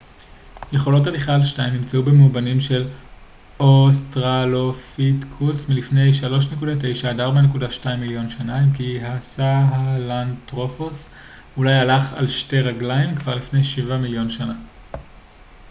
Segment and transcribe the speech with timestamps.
[0.71, 2.87] יכולות הליכה על שתיים נמצאו במאובנים של
[3.59, 6.15] אוסטרלופיתקוס מלפני 3.9-
[7.83, 11.13] 4.2 מיליון שנה אם כי הסהלנתרופוס
[11.57, 14.53] אולי הלך על שתי רגליים כבר לפני שבעה מיליון שנה